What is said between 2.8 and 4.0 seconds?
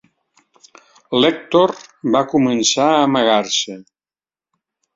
a amargar-se.